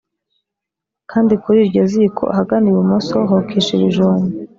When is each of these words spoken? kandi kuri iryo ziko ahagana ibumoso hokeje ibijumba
kandi 1.11 1.33
kuri 1.43 1.57
iryo 1.65 1.83
ziko 1.91 2.23
ahagana 2.33 2.65
ibumoso 2.71 3.15
hokeje 3.29 3.69
ibijumba 3.77 4.27